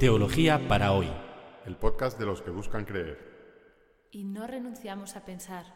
Teología 0.00 0.66
para 0.66 0.92
hoy. 0.92 1.10
El 1.66 1.76
podcast 1.76 2.18
de 2.18 2.24
los 2.24 2.40
que 2.40 2.48
buscan 2.48 2.86
creer. 2.86 3.18
Y 4.10 4.24
no 4.24 4.46
renunciamos 4.46 5.14
a 5.14 5.26
pensar. 5.26 5.66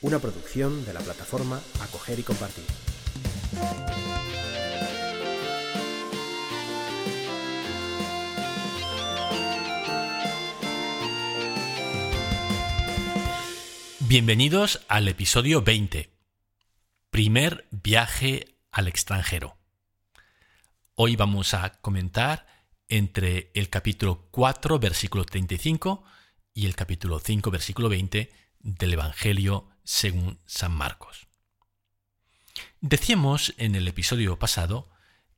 Una 0.00 0.18
producción 0.20 0.82
de 0.86 0.94
la 0.94 1.00
plataforma 1.00 1.60
Acoger 1.82 2.18
y 2.18 2.22
Compartir. 2.22 2.64
Bienvenidos 14.00 14.82
al 14.88 15.08
episodio 15.08 15.60
20. 15.60 16.08
Primer 17.10 17.66
viaje 17.70 18.56
al 18.70 18.88
extranjero. 18.88 19.58
Hoy 20.94 21.16
vamos 21.16 21.52
a 21.52 21.72
comentar 21.82 22.61
entre 22.88 23.50
el 23.54 23.68
capítulo 23.68 24.28
4, 24.30 24.78
versículo 24.78 25.24
35 25.24 26.04
y 26.54 26.66
el 26.66 26.76
capítulo 26.76 27.18
5, 27.18 27.50
versículo 27.50 27.88
20 27.88 28.30
del 28.60 28.92
Evangelio 28.92 29.68
según 29.84 30.38
San 30.46 30.72
Marcos. 30.72 31.26
Decíamos 32.80 33.54
en 33.58 33.74
el 33.74 33.88
episodio 33.88 34.38
pasado 34.38 34.90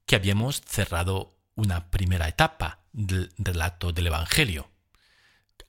que 0.07 0.17
habíamos 0.17 0.61
cerrado 0.63 1.37
una 1.55 1.91
primera 1.91 2.29
etapa 2.29 2.85
del 2.93 3.33
relato 3.39 3.93
del 3.93 4.09
Evangelio, 4.09 4.71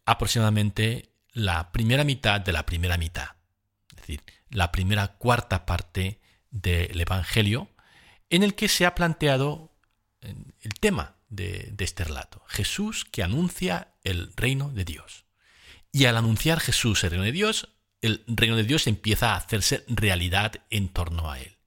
aproximadamente 0.05 1.12
la 1.31 1.71
primera 1.71 2.03
mitad 2.03 2.41
de 2.41 2.53
la 2.53 2.65
primera 2.65 2.98
mitad, 2.98 3.29
es 3.89 3.95
decir, 3.98 4.23
la 4.49 4.71
primera 4.71 5.09
cuarta 5.17 5.65
parte 5.65 6.21
del 6.49 6.99
Evangelio, 6.99 7.70
en 8.29 8.43
el 8.43 8.55
que 8.55 8.70
se 8.70 8.85
ha 8.85 8.95
planteado 8.95 9.71
el 10.21 10.73
tema 10.79 11.15
de, 11.35 11.73
este 11.79 12.04
relato. 12.04 12.43
Jesús 12.48 13.05
que 13.05 13.23
anuncia 13.23 13.93
el 14.04 14.32
reino 14.35 14.70
de 14.70 14.85
Dios. 14.85 15.26
Y 15.91 16.05
al 16.05 16.18
anunciar 16.18 16.59
Jesús 16.59 17.04
el 17.04 17.12
reino 17.12 17.26
de 17.26 17.32
Dios, 17.32 17.70
el 18.01 18.23
reino 18.27 18.55
de 18.55 18.63
Dios 18.63 18.87
empieza 18.87 19.34
a 19.34 19.37
hacerse 19.37 19.84
realidad 19.87 20.54
en 20.70 20.90
torno 20.90 21.32
a 21.32 21.40
él. 21.40 21.57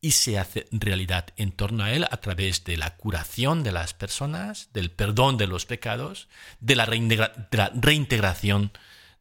Y 0.00 0.12
se 0.12 0.38
hace 0.38 0.66
realidad 0.70 1.26
en 1.36 1.52
torno 1.52 1.84
a 1.84 1.92
él 1.92 2.04
a 2.10 2.16
través 2.18 2.64
de 2.64 2.78
la 2.78 2.96
curación 2.96 3.62
de 3.62 3.72
las 3.72 3.92
personas, 3.92 4.72
del 4.72 4.90
perdón 4.90 5.36
de 5.36 5.46
los 5.46 5.66
pecados, 5.66 6.28
de 6.60 6.76
la, 6.76 6.86
reintegración 6.86 8.72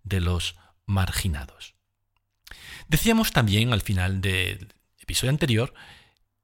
de 0.03 0.21
los 0.21 0.55
marginados. 0.85 1.75
Decíamos 2.87 3.33
también 3.33 3.73
al 3.73 3.81
final 3.81 4.21
del 4.21 4.73
episodio 4.99 5.31
anterior 5.31 5.73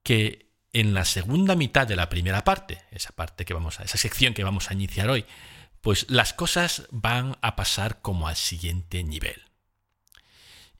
que 0.03 0.44
en 0.75 0.93
la 0.93 1.05
segunda 1.05 1.55
mitad 1.55 1.87
de 1.87 1.95
la 1.95 2.09
primera 2.09 2.43
parte, 2.43 2.81
esa 2.91 3.13
parte 3.13 3.45
que 3.45 3.53
vamos 3.53 3.79
a, 3.79 3.83
esa 3.83 3.97
sección 3.97 4.33
que 4.33 4.43
vamos 4.43 4.69
a 4.69 4.73
iniciar 4.73 5.09
hoy, 5.09 5.23
pues 5.79 6.05
las 6.09 6.33
cosas 6.33 6.85
van 6.91 7.37
a 7.41 7.55
pasar 7.55 8.01
como 8.01 8.27
al 8.27 8.35
siguiente 8.35 9.01
nivel. 9.05 9.41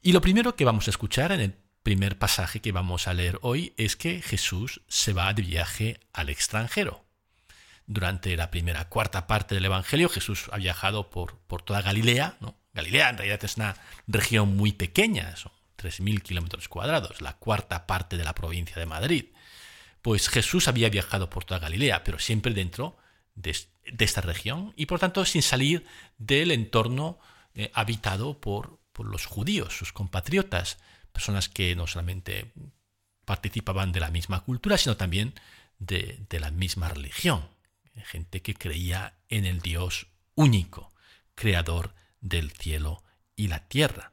Y 0.02 0.12
lo 0.12 0.20
primero 0.20 0.58
que 0.58 0.66
vamos 0.66 0.88
a 0.88 0.90
escuchar 0.90 1.32
en 1.32 1.40
el 1.40 1.56
primer 1.82 2.20
pasaje 2.20 2.60
que 2.60 2.74
vamos 2.74 3.08
a 3.08 3.14
leer 3.14 3.40
hoy 3.42 3.74
es 3.78 3.96
que 3.96 4.22
Jesús 4.22 4.82
se 4.90 5.14
va 5.14 5.34
de 5.34 5.44
viaje 5.44 6.02
al 6.12 6.28
extranjero. 6.28 7.06
Durante 7.88 8.36
la 8.36 8.52
primera 8.52 8.90
cuarta 8.90 9.28
parte 9.28 9.56
del 9.56 9.64
Evangelio, 9.64 10.10
Jesús 10.10 10.50
ha 10.52 10.58
viajado 10.58 11.10
por, 11.10 11.38
por 11.48 11.62
toda 11.62 11.82
Galilea. 11.82 12.36
¿no? 12.42 12.58
Galilea 12.74 13.12
en 13.12 13.18
realidad 13.20 13.46
es 13.46 13.56
una 13.56 13.78
región 14.08 14.58
muy 14.58 14.74
pequeña, 14.74 15.38
son 15.38 15.54
3.000 15.78 16.22
kilómetros 16.22 16.68
cuadrados, 16.68 17.22
la 17.22 17.38
cuarta 17.38 17.88
parte 17.88 18.18
de 18.18 18.26
la 18.26 18.36
provincia 18.36 18.76
de 18.76 18.88
Madrid 18.88 19.26
pues 20.06 20.30
Jesús 20.30 20.68
había 20.68 20.90
viajado 20.90 21.32
por 21.32 21.46
toda 21.46 21.60
Galilea, 21.60 22.04
pero 22.04 22.20
siempre 22.20 22.54
dentro 22.54 22.96
de, 23.34 23.58
esta 23.98 24.22
región 24.22 24.72
y 24.76 24.86
por 24.86 25.00
tanto 25.00 25.26
sin 25.26 25.42
salir 25.42 25.84
del 26.20 26.52
entorno 26.52 27.18
eh, 27.56 27.72
habitado 27.74 28.40
por, 28.40 28.78
los 29.00 29.26
judíos, 29.26 29.76
sus 29.76 29.92
compatriotas, 29.94 30.78
personas 31.12 31.50
que 31.50 31.76
no 31.76 31.88
solamente 31.88 32.52
participaban 33.26 33.92
de 33.94 34.00
la 34.00 34.12
misma 34.12 34.42
cultura, 34.42 34.78
sino 34.78 34.96
también 34.96 35.34
de, 35.80 36.24
de 36.30 36.40
la 36.40 36.52
misma 36.52 36.88
religión, 36.90 37.50
gente 37.96 38.44
que 38.44 38.54
creía 38.54 39.16
en 39.28 39.46
el 39.46 39.60
Dios 39.60 40.06
único, 40.36 40.94
creador 41.34 41.96
del 42.22 42.52
cielo 42.52 43.02
y 43.36 43.48
la 43.48 43.68
tierra. 43.68 44.12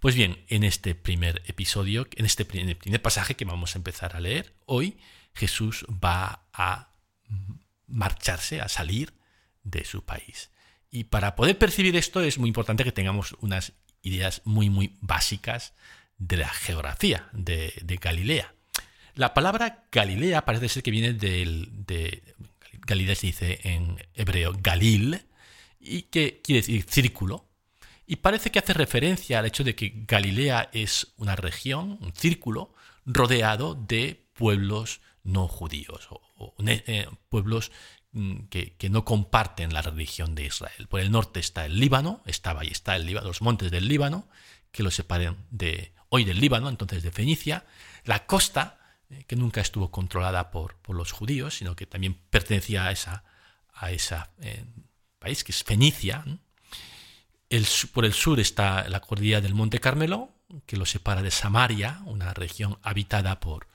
Pues 0.00 0.14
bien, 0.14 0.44
en 0.48 0.62
este 0.62 0.94
primer 0.94 1.42
episodio, 1.46 2.06
en 2.14 2.24
este 2.24 2.44
primer, 2.44 3.02
pasaje 3.02 3.34
que 3.34 3.44
vamos 3.44 3.74
a 3.74 3.78
empezar 3.78 4.14
a 4.14 4.20
leer 4.20 4.54
hoy, 4.64 4.98
Jesús 5.34 5.84
va 5.88 6.46
a 6.52 6.94
marcharse, 7.86 8.60
a 8.60 8.68
salir 8.68 9.14
de 9.64 9.84
su 9.84 10.04
país. 10.04 10.50
Y 10.90 11.04
para 11.04 11.34
poder 11.34 11.58
percibir 11.58 11.96
esto 11.96 12.20
es 12.20 12.38
muy 12.38 12.48
importante 12.48 12.84
que 12.84 12.92
tengamos 12.92 13.36
unas 13.40 13.72
ideas 14.02 14.42
muy, 14.44 14.70
muy 14.70 14.96
básicas 15.00 15.74
de 16.16 16.36
la 16.36 16.48
geografía 16.48 17.28
de, 17.32 17.98
Galilea. 18.00 18.54
La 19.14 19.34
palabra 19.34 19.84
Galilea 19.90 20.44
parece 20.44 20.68
ser 20.68 20.82
que 20.82 20.92
viene 20.92 21.12
del, 21.12 21.70
de... 21.86 22.22
Galilea 22.86 23.16
se 23.16 23.26
dice 23.26 23.60
en 23.64 23.98
hebreo 24.14 24.52
Galil, 24.62 25.22
y 25.80 26.02
que 26.02 26.40
quiere 26.42 26.60
decir 26.60 26.84
círculo, 26.88 27.47
y 28.10 28.16
parece 28.16 28.50
que 28.50 28.58
hace 28.58 28.72
referencia 28.72 29.38
al 29.38 29.44
hecho 29.44 29.64
de 29.64 29.74
que 29.74 29.92
Galilea 30.06 30.70
es 30.72 31.12
una 31.18 31.36
región, 31.36 31.98
un 32.00 32.14
círculo, 32.14 32.74
rodeado 33.04 33.74
de 33.74 34.26
pueblos 34.32 35.02
no 35.24 35.46
judíos, 35.46 36.08
o, 36.10 36.54
eh, 36.66 37.06
pueblos 37.28 37.70
mm, 38.12 38.46
que, 38.48 38.88
no 38.88 39.04
comparten 39.04 39.74
la 39.74 39.82
religión 39.82 40.34
de 40.34 40.46
Israel. 40.46 40.88
Por 40.88 41.00
el 41.00 41.10
norte 41.10 41.38
está 41.38 41.66
el 41.66 41.78
Líbano, 41.78 42.22
estaba 42.24 42.64
y 42.64 42.68
está 42.68 42.96
el 42.96 43.04
Líbano, 43.04 43.26
los 43.26 43.42
montes 43.42 43.70
del 43.70 43.88
Líbano, 43.88 44.26
que 44.72 44.82
lo 44.82 44.90
separan 44.90 45.44
de 45.50 45.92
hoy 46.08 46.24
del 46.24 46.40
Líbano, 46.40 46.70
entonces 46.70 47.02
de 47.02 47.10
Fenicia, 47.10 47.66
la 48.04 48.24
costa, 48.24 48.78
eh, 49.10 49.24
que 49.26 49.36
nunca 49.36 49.60
estuvo 49.60 49.90
controlada 49.90 50.50
por, 50.50 50.76
por, 50.76 50.96
los 50.96 51.12
judíos, 51.12 51.58
sino 51.58 51.76
que 51.76 51.84
también 51.84 52.14
pertenecía 52.30 52.86
a 52.86 52.90
ese 52.90 53.10
a 53.74 53.92
esa, 53.92 54.30
eh, 54.40 54.64
país 55.18 55.44
que 55.44 55.52
es 55.52 55.62
Fenicia, 55.62 56.24
por 57.92 58.04
el 58.04 58.12
sur 58.12 58.40
está 58.40 58.88
la 58.88 59.00
cordillera 59.00 59.40
del 59.40 59.54
Monte 59.54 59.80
Carmelo, 59.80 60.30
que 60.66 60.76
lo 60.76 60.86
separa 60.86 61.22
de 61.22 61.30
Samaria, 61.30 62.00
una 62.04 62.34
región 62.34 62.78
habitada 62.82 63.40
por, 63.40 63.68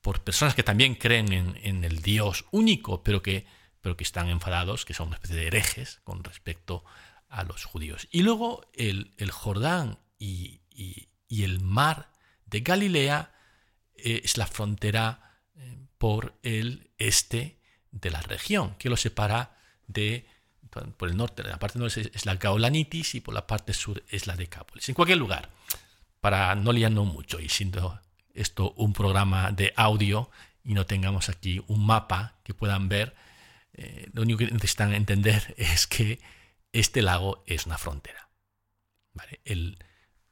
por 0.00 0.22
personas 0.22 0.54
que 0.54 0.62
también 0.62 0.94
creen 0.94 1.32
en, 1.32 1.84
el 1.84 2.02
Dios 2.02 2.46
único, 2.50 3.02
pero 3.02 3.22
que, 3.22 3.46
pero 3.80 3.96
que 3.96 4.04
están 4.04 4.28
enfadados, 4.28 4.84
que 4.84 4.94
son 4.94 5.08
una 5.08 5.16
especie 5.16 5.36
de 5.36 5.46
herejes 5.46 6.00
con 6.04 6.24
respecto 6.24 6.84
a 7.28 7.44
los 7.44 7.64
judíos. 7.64 8.08
Y 8.10 8.22
luego 8.22 8.66
el, 8.74 9.12
Jordán 9.30 9.98
y, 10.18 10.60
el 11.28 11.60
mar 11.60 12.10
de 12.46 12.60
Galilea 12.60 13.32
eh, 13.94 14.22
es 14.24 14.36
la 14.38 14.46
frontera 14.46 15.40
eh, 15.56 15.76
por 15.98 16.38
el 16.42 16.90
este 16.98 17.58
de 17.90 18.10
la 18.10 18.22
región, 18.22 18.74
que 18.78 18.88
lo 18.88 18.96
separa 18.96 19.56
de 19.86 20.26
por 20.68 21.08
el 21.08 21.16
norte, 21.16 21.42
la 21.42 21.58
parte 21.58 21.78
norte 21.78 22.10
es 22.12 22.26
la 22.26 22.36
Gaulanitis 22.36 23.14
y 23.14 23.20
por 23.20 23.34
la 23.34 23.46
parte 23.46 23.72
sur 23.72 24.02
es 24.08 24.26
la 24.26 24.36
Decápolis. 24.36 24.88
En 24.88 24.94
cualquier 24.94 25.18
lugar, 25.18 25.50
para 26.20 26.54
no 26.54 26.72
liarnos 26.72 27.06
mucho 27.06 27.40
y 27.40 27.48
siendo 27.48 28.00
esto 28.34 28.72
un 28.76 28.92
programa 28.92 29.50
de 29.52 29.72
audio 29.76 30.30
y 30.64 30.74
no 30.74 30.86
tengamos 30.86 31.28
aquí 31.28 31.62
un 31.66 31.84
mapa 31.86 32.36
que 32.44 32.54
puedan 32.54 32.88
ver, 32.88 33.14
eh, 33.72 34.08
lo 34.12 34.22
único 34.22 34.38
que 34.38 34.46
necesitan 34.46 34.94
entender 34.94 35.54
es 35.58 35.86
que 35.86 36.20
este 36.72 37.02
lago 37.02 37.42
es 37.46 37.66
una 37.66 37.78
frontera. 37.78 38.28
El 39.44 39.78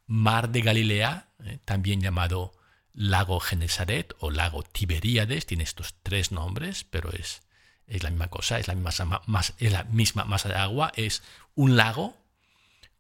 mar 0.07 0.51
de 0.51 0.61
Galilea, 0.61 1.31
eh, 1.45 1.59
también 1.65 2.01
llamado 2.01 2.53
lago 2.93 3.41
Genesaret 3.41 4.15
o 4.21 4.31
lago 4.31 4.63
Tiberíades, 4.63 5.47
tiene 5.47 5.65
estos 5.65 5.95
tres 6.03 6.33
nombres, 6.33 6.85
pero 6.85 7.11
es 7.13 7.43
es 7.87 8.03
la 8.03 8.11
misma 8.11 8.29
cosa, 8.29 8.59
es 8.59 8.69
la 8.69 8.75
misma, 8.75 9.23
la 9.61 9.85
misma 9.85 10.25
masa 10.25 10.49
de 10.49 10.57
agua, 10.57 10.93
es 10.97 11.23
un 11.55 11.77
lago 11.77 12.17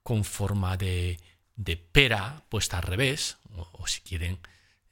con 0.03 0.25
forma 0.25 0.77
de, 0.77 1.19
pera 1.93 2.45
puesta 2.49 2.79
al 2.79 2.85
revés, 2.85 3.39
o, 3.55 3.87
si 3.87 4.01
quieren, 4.01 4.39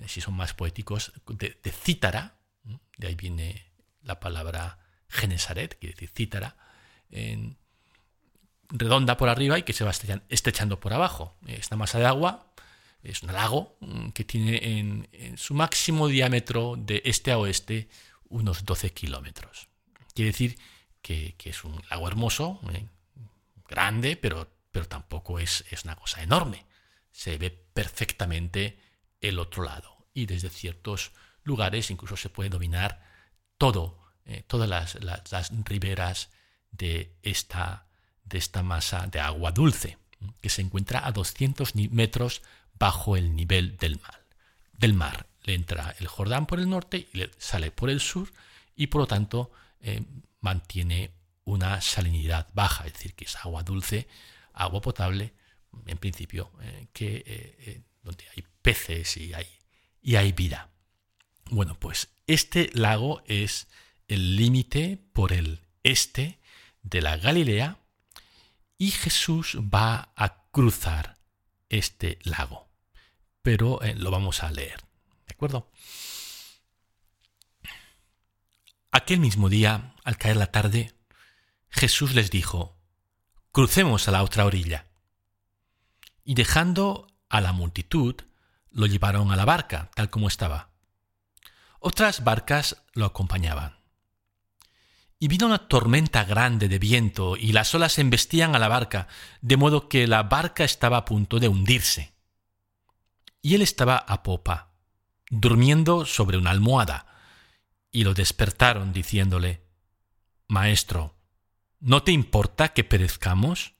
eh, 0.00 0.08
si 0.08 0.20
son 0.20 0.34
más 0.34 0.54
poéticos, 0.54 1.12
de, 1.28 1.56
cítara, 1.70 2.34
de 2.96 3.08
ahí 3.08 3.14
viene 3.14 3.66
la 4.02 4.18
palabra 4.18 4.78
Genesaret, 5.08 5.78
quiere 5.78 5.94
decir 5.94 6.10
cítara, 6.10 6.56
redonda 8.70 9.16
por 9.16 9.28
arriba 9.28 9.58
y 9.58 9.62
que 9.62 9.72
se 9.72 9.84
va 9.84 9.92
estrechando 10.28 10.80
por 10.80 10.92
abajo. 10.92 11.36
Esta 11.46 11.76
masa 11.76 12.00
de 12.00 12.06
agua 12.06 12.52
es 13.04 13.22
un 13.22 13.32
lago 13.32 13.76
mm, 13.80 14.08
que 14.08 14.24
tiene 14.24 15.06
en 15.16 15.38
su 15.38 15.54
máximo 15.54 16.08
diámetro 16.08 16.74
de 16.76 17.02
este 17.04 17.30
a 17.30 17.38
oeste 17.38 17.88
unos 18.28 18.64
12 18.64 18.90
kilómetros. 18.92 19.68
Quiere 20.14 20.30
decir 20.30 20.58
que, 21.02 21.34
es 21.44 21.64
un 21.64 21.82
lago 21.90 22.08
hermoso, 22.08 22.60
eh, 22.72 22.86
grande, 23.68 24.16
pero, 24.16 24.50
pero 24.70 24.86
tampoco 24.86 25.38
es, 25.38 25.64
es 25.70 25.84
una 25.84 25.96
cosa 25.96 26.22
enorme. 26.22 26.64
Se 27.10 27.36
ve 27.36 27.50
perfectamente 27.50 28.78
el 29.20 29.38
otro 29.38 29.64
lado 29.64 30.06
y 30.14 30.26
desde 30.26 30.48
ciertos 30.48 31.12
lugares 31.42 31.90
incluso 31.90 32.16
se 32.16 32.30
puede 32.30 32.50
dominar 32.50 33.02
todo 33.58 34.04
eh, 34.26 34.42
todas 34.46 34.68
las, 34.68 34.94
las, 35.02 35.50
riberas 35.64 36.30
de 36.70 37.14
esta, 37.22 37.86
de 38.24 38.38
esta 38.38 38.62
masa 38.62 39.06
de 39.06 39.20
agua 39.20 39.52
dulce, 39.52 39.98
que 40.40 40.48
se 40.48 40.62
encuentra 40.62 41.06
a 41.06 41.12
200 41.12 41.74
metros 41.90 42.40
bajo 42.78 43.18
el 43.18 43.36
nivel 43.36 43.76
del 43.76 44.00
mar. 44.00 44.24
Del 44.72 44.94
mar. 44.94 45.26
Le 45.42 45.52
entra 45.52 45.94
el 46.00 46.06
Jordán 46.06 46.46
por 46.46 46.58
el 46.58 46.70
norte 46.70 47.06
y 47.12 47.18
le 47.18 47.30
sale 47.36 47.70
por 47.70 47.90
el 47.90 48.00
sur 48.00 48.32
y 48.76 48.86
por 48.86 49.02
lo 49.02 49.06
tanto 49.06 49.52
eh, 49.84 50.02
mantiene 50.40 51.12
una 51.44 51.80
salinidad 51.80 52.48
baja, 52.54 52.86
es 52.86 52.94
decir, 52.94 53.14
que 53.14 53.24
es 53.24 53.36
agua 53.36 53.62
dulce, 53.62 54.08
agua 54.52 54.80
potable, 54.80 55.34
en 55.86 55.98
principio, 55.98 56.50
eh, 56.62 56.88
que, 56.92 57.84
donde 58.02 58.24
hay 58.34 58.44
peces 58.62 59.16
y 59.16 59.34
hay, 59.34 59.46
y 60.00 60.16
hay 60.16 60.32
vida. 60.32 60.70
Bueno, 61.50 61.78
pues 61.78 62.08
este 62.26 62.70
lago 62.72 63.22
es 63.26 63.68
el 64.08 64.36
límite 64.36 64.98
por 65.12 65.32
el 65.32 65.60
este 65.82 66.38
de 66.82 67.02
la 67.02 67.16
Galilea 67.16 67.78
y 68.78 68.90
Jesús 68.90 69.58
va 69.58 70.12
a 70.16 70.44
cruzar 70.50 71.18
este 71.68 72.18
lago. 72.22 72.68
Pero 73.42 73.82
eh, 73.82 73.94
lo 73.94 74.10
vamos 74.10 74.42
a 74.42 74.50
leer. 74.50 74.80
¿De 75.26 75.34
acuerdo? 75.34 75.70
Aquel 78.96 79.18
mismo 79.18 79.48
día, 79.48 79.92
al 80.04 80.18
caer 80.18 80.36
la 80.36 80.52
tarde, 80.52 80.94
Jesús 81.68 82.14
les 82.14 82.30
dijo, 82.30 82.78
crucemos 83.50 84.06
a 84.06 84.12
la 84.12 84.22
otra 84.22 84.44
orilla. 84.44 84.86
Y 86.22 86.36
dejando 86.36 87.08
a 87.28 87.40
la 87.40 87.52
multitud, 87.52 88.14
lo 88.70 88.86
llevaron 88.86 89.32
a 89.32 89.36
la 89.36 89.44
barca, 89.44 89.90
tal 89.96 90.10
como 90.10 90.28
estaba. 90.28 90.70
Otras 91.80 92.22
barcas 92.22 92.84
lo 92.92 93.06
acompañaban. 93.06 93.80
Y 95.18 95.26
vino 95.26 95.46
una 95.46 95.66
tormenta 95.66 96.22
grande 96.22 96.68
de 96.68 96.78
viento, 96.78 97.36
y 97.36 97.50
las 97.50 97.74
olas 97.74 97.98
embestían 97.98 98.54
a 98.54 98.60
la 98.60 98.68
barca, 98.68 99.08
de 99.40 99.56
modo 99.56 99.88
que 99.88 100.06
la 100.06 100.22
barca 100.22 100.62
estaba 100.62 100.98
a 100.98 101.04
punto 101.04 101.40
de 101.40 101.48
hundirse. 101.48 102.14
Y 103.42 103.56
él 103.56 103.62
estaba 103.62 103.96
a 103.96 104.22
popa, 104.22 104.70
durmiendo 105.30 106.06
sobre 106.06 106.38
una 106.38 106.50
almohada, 106.50 107.13
y 107.94 108.02
lo 108.02 108.12
despertaron 108.12 108.92
diciéndole, 108.92 109.62
Maestro, 110.48 111.16
¿no 111.78 112.02
te 112.02 112.10
importa 112.10 112.72
que 112.72 112.82
perezcamos? 112.82 113.76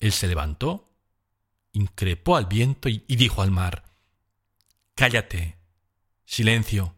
Él 0.00 0.10
se 0.12 0.26
levantó, 0.26 0.92
increpó 1.70 2.36
al 2.36 2.46
viento 2.46 2.88
y, 2.88 2.98
dijo 3.06 3.42
al 3.42 3.52
mar, 3.52 3.84
Cállate, 4.96 5.56
silencio. 6.24 6.96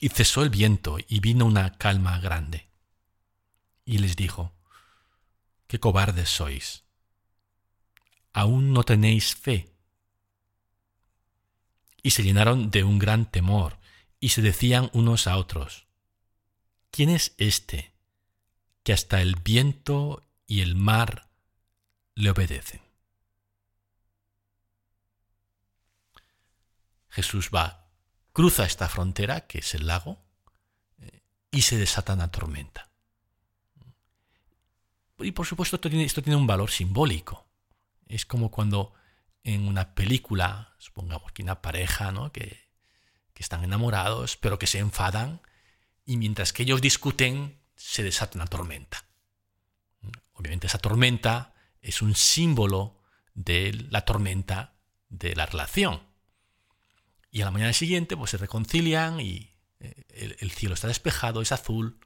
Y 0.00 0.10
cesó 0.10 0.44
el 0.44 0.50
viento 0.50 0.98
y 1.08 1.18
vino 1.18 1.44
una 1.44 1.76
calma 1.76 2.20
grande. 2.20 2.70
Y 3.84 3.98
les 3.98 4.14
dijo, 4.14 4.54
Qué 5.66 5.80
cobardes 5.80 6.28
sois. 6.28 6.84
¿Aún 8.32 8.72
no 8.72 8.84
tenéis 8.84 9.34
fe? 9.34 9.69
Y 12.02 12.10
se 12.10 12.22
llenaron 12.22 12.70
de 12.70 12.84
un 12.84 12.98
gran 12.98 13.30
temor 13.30 13.78
y 14.20 14.30
se 14.30 14.42
decían 14.42 14.90
unos 14.92 15.26
a 15.26 15.36
otros, 15.36 15.86
¿quién 16.90 17.10
es 17.10 17.34
este 17.38 17.92
que 18.82 18.92
hasta 18.92 19.20
el 19.22 19.36
viento 19.36 20.22
y 20.46 20.60
el 20.60 20.74
mar 20.74 21.28
le 22.14 22.30
obedecen? 22.30 22.80
Jesús 27.08 27.50
va, 27.54 27.88
cruza 28.32 28.64
esta 28.64 28.88
frontera, 28.88 29.46
que 29.46 29.58
es 29.58 29.74
el 29.74 29.86
lago, 29.86 30.22
eh, 30.98 31.22
y 31.50 31.62
se 31.62 31.76
desata 31.76 32.14
una 32.14 32.30
tormenta. 32.30 32.90
Y 35.18 35.32
por 35.32 35.46
supuesto 35.46 35.76
esto 35.76 35.90
tiene, 35.90 36.04
esto 36.04 36.22
tiene 36.22 36.36
un 36.36 36.46
valor 36.46 36.70
simbólico. 36.70 37.46
Es 38.08 38.24
como 38.24 38.50
cuando 38.50 38.94
en 39.44 39.66
una 39.66 39.94
película, 39.94 40.74
supongamos 40.78 41.32
que 41.32 41.42
una 41.42 41.62
pareja, 41.62 42.12
¿no? 42.12 42.32
que, 42.32 42.68
que 43.34 43.42
están 43.42 43.64
enamorados, 43.64 44.36
pero 44.36 44.58
que 44.58 44.66
se 44.66 44.78
enfadan, 44.78 45.40
y 46.04 46.16
mientras 46.16 46.52
que 46.52 46.62
ellos 46.64 46.80
discuten, 46.80 47.60
se 47.76 48.02
desata 48.02 48.36
una 48.36 48.46
tormenta. 48.46 49.04
Obviamente 50.32 50.66
esa 50.66 50.78
tormenta 50.78 51.54
es 51.80 52.02
un 52.02 52.14
símbolo 52.14 53.00
de 53.34 53.72
la 53.90 54.04
tormenta 54.04 54.74
de 55.08 55.34
la 55.34 55.46
relación. 55.46 56.02
Y 57.30 57.42
a 57.42 57.44
la 57.44 57.50
mañana 57.50 57.72
siguiente 57.72 58.16
pues 58.16 58.30
se 58.32 58.38
reconcilian 58.38 59.20
y 59.20 59.54
eh, 59.80 60.04
el, 60.40 60.50
cielo 60.50 60.74
está 60.74 60.88
despejado, 60.88 61.42
es 61.42 61.52
azul. 61.52 61.98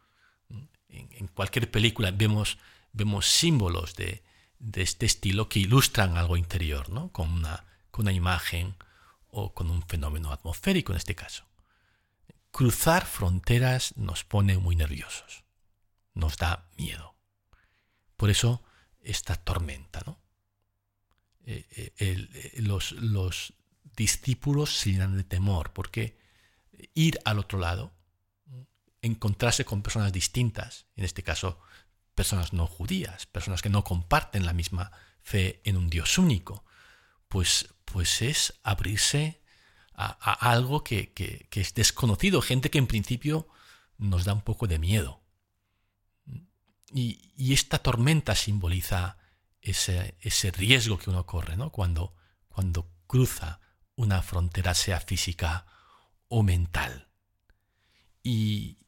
En, 0.88 1.28
cualquier 1.28 1.70
película 1.70 2.10
vemos, 2.12 2.58
vemos 2.92 3.26
símbolos 3.26 3.96
de, 3.96 4.22
este 4.72 5.06
estilo 5.06 5.48
que 5.48 5.60
ilustran 5.60 6.16
algo 6.16 6.36
interior, 6.36 6.88
¿no? 6.90 7.10
con, 7.12 7.30
una, 7.30 7.64
con 7.90 8.04
una 8.04 8.12
imagen 8.12 8.76
o 9.28 9.52
con 9.52 9.70
un 9.70 9.82
fenómeno 9.82 10.32
atmosférico 10.32 10.92
en 10.92 10.98
este 10.98 11.14
caso. 11.14 11.44
Cruzar 12.50 13.04
fronteras 13.04 13.96
nos 13.96 14.24
pone 14.24 14.58
muy 14.58 14.76
nerviosos, 14.76 15.44
nos 16.14 16.36
da 16.36 16.68
miedo. 16.76 17.16
Por 18.16 18.30
eso 18.30 18.62
esta 19.00 19.34
tormenta, 19.34 20.02
¿no? 20.06 20.18
Eh, 21.46 21.92
eh, 21.98 22.54
los, 22.62 22.92
los 22.92 23.52
discípulos 23.96 24.78
se 24.78 24.92
llenan 24.92 25.16
de 25.16 25.24
temor, 25.24 25.72
porque 25.72 26.18
ir 26.94 27.18
al 27.24 27.38
otro 27.38 27.58
lado, 27.58 27.92
encontrarse 29.02 29.64
con 29.64 29.82
personas 29.82 30.12
distintas, 30.12 30.86
en 30.96 31.04
este 31.04 31.22
caso 31.22 31.60
personas 32.14 32.52
no 32.52 32.66
judías, 32.66 33.26
personas 33.26 33.62
que 33.62 33.68
no 33.68 33.84
comparten 33.84 34.46
la 34.46 34.52
misma 34.52 34.92
fe 35.22 35.60
en 35.64 35.76
un 35.76 35.90
Dios 35.90 36.18
único, 36.18 36.64
pues, 37.28 37.74
pues 37.84 38.22
es 38.22 38.54
abrirse 38.62 39.42
a, 39.94 40.10
algo 40.50 40.84
que, 40.84 41.12
es 41.50 41.74
desconocido, 41.74 42.42
gente 42.42 42.70
que 42.70 42.78
en 42.78 42.86
principio 42.86 43.48
nos 43.98 44.24
da 44.24 44.32
un 44.32 44.42
poco 44.42 44.66
de 44.66 44.78
miedo. 44.78 45.22
Y, 46.92 47.52
esta 47.52 47.78
tormenta 47.78 48.34
simboliza 48.34 49.18
ese, 49.60 50.16
ese, 50.20 50.50
riesgo 50.52 50.98
que 50.98 51.10
uno 51.10 51.26
corre 51.26 51.56
¿no? 51.56 51.70
cuando, 51.70 52.14
cuando 52.48 52.88
cruza 53.06 53.60
una 53.96 54.22
frontera 54.22 54.74
sea 54.74 55.00
física 55.00 55.66
o 56.28 56.42
mental. 56.42 57.08
Y, 58.22 58.78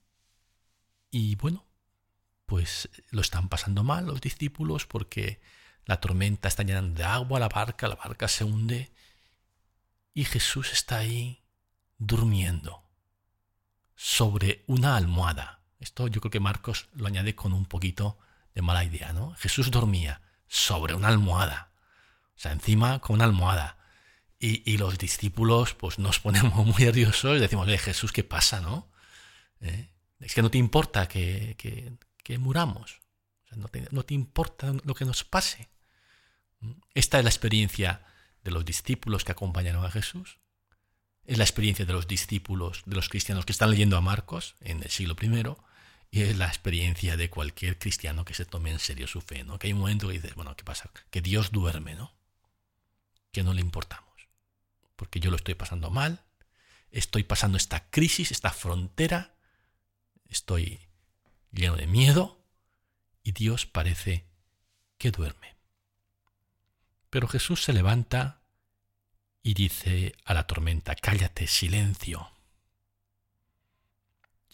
y 1.11 1.35
bueno, 1.37 1.66
pues 2.47 2.89
lo 3.11 3.21
están 3.21 3.49
pasando 3.49 3.83
mal 3.85 4.07
los 4.07 4.21
discípulos 4.21 4.87
porque 4.87 5.41
la 5.85 6.01
tormenta 6.01 6.49
está 6.49 6.63
llenando 6.63 6.99
de 6.99 7.05
agua 7.05 7.41
la 7.41 7.49
barca, 7.49 7.89
la 7.89 7.97
barca 7.97 8.29
se 8.29 8.45
hunde 8.45 8.91
y 10.15 10.25
Jesús 10.25 10.73
está 10.73 10.99
ahí 10.99 11.45
durmiendo 11.99 12.83
sobre 13.95 14.65
una 14.67 14.97
almohada. 14.97 15.61
Esto 15.81 16.09
yo 16.09 16.21
creo 16.21 16.31
que 16.31 16.41
Marcos 16.41 16.89
lo 16.95 17.07
añade 17.07 17.35
con 17.35 17.53
un 17.53 17.67
poquito 17.67 18.19
de 18.55 18.63
mala 18.63 18.85
idea, 18.85 19.13
¿no? 19.13 19.35
Jesús 19.35 19.71
dormía 19.71 20.23
sobre 20.47 20.95
una 20.95 21.09
almohada. 21.09 21.73
O 22.35 22.39
sea, 22.39 22.53
encima 22.53 23.01
con 23.01 23.15
una 23.17 23.25
almohada. 23.25 23.79
Y, 24.39 24.77
los 24.77 24.99
discípulos 24.99 25.75
pues 25.75 25.99
nos 25.99 26.21
ponemos 26.21 26.65
muy 26.67 26.85
nerviosos 26.85 27.37
y 27.37 27.41
decimos, 27.41 27.67
Jesús, 27.81 28.13
¿qué 28.13 28.23
pasa? 28.23 28.61
no? 28.61 28.89
¿Eh? 29.61 29.91
Es 30.21 30.35
que 30.35 30.43
no 30.43 30.51
te 30.51 30.59
importa 30.59 31.09
que, 31.09 31.57
muramos. 32.39 33.01
no, 33.53 33.69
te, 33.69 33.87
no, 33.91 34.03
te, 34.05 34.15
importa 34.15 34.75
lo 34.85 34.95
que 34.95 35.05
nos 35.05 35.25
pase. 35.25 35.69
Esta 36.95 37.19
es 37.19 37.25
la 37.25 37.31
experiencia 37.31 38.05
de 38.43 38.51
los 38.51 38.65
discípulos 38.65 39.25
que 39.25 39.33
acompañaron 39.33 39.85
a 39.85 39.91
Jesús. 39.91 40.39
Es 41.25 41.39
la 41.39 41.45
experiencia 41.45 41.85
de 41.85 41.93
los 41.93 42.07
discípulos, 42.07 42.83
de 42.87 42.97
los 42.97 43.09
cristianos 43.09 43.45
que 43.45 43.53
están 43.53 43.71
leyendo 43.71 43.97
a 43.97 44.01
Marcos 44.01 44.55
en 44.61 44.83
el 44.83 44.91
siglo 44.91 45.17
I. 45.21 45.57
Y 46.11 46.23
es 46.23 46.37
la 46.37 46.47
experiencia 46.47 47.17
de 47.17 47.31
cualquier 47.31 47.79
cristiano 47.79 48.25
que 48.25 48.35
se 48.35 48.45
tome 48.45 48.71
en 48.71 48.79
serio 48.79 49.07
su 49.07 49.21
fe. 49.21 49.45
¿no? 49.45 49.59
Que 49.59 49.67
hay 49.67 49.73
un 49.73 49.81
momento 49.81 50.07
que 50.07 50.15
dices, 50.15 50.35
bueno, 50.35 50.57
¿qué 50.57 50.65
pasa? 50.65 50.91
Que 51.11 51.21
Dios 51.21 51.51
duerme, 51.51 51.95
¿no? 51.95 52.15
Que 53.33 53.43
no 53.43 53.53
le 53.53 53.61
importamos 53.61 54.07
porque 54.97 55.21
yo 55.21 55.31
lo 55.31 55.37
estoy 55.37 55.55
pasando 55.55 55.91
mal, 55.91 56.25
estoy 56.91 57.23
pasando 57.23 57.59
esta 57.59 57.89
crisis, 57.91 58.33
esta 58.33 58.51
frontera, 58.51 59.37
estoy 60.29 60.86
lleno 61.53 61.77
de 61.77 61.87
miedo 61.87 62.45
y 63.23 63.33
Dios 63.33 63.67
parece 63.67 64.27
que 64.99 65.11
duerme. 65.11 65.57
Pero 67.11 67.29
Jesús 67.29 67.63
se 67.63 67.73
levanta 67.73 68.43
y 69.43 69.55
dice 69.55 70.15
a 70.25 70.35
la 70.35 70.47
tormenta, 70.47 70.95
cállate, 70.95 71.47
silencio. 71.47 72.31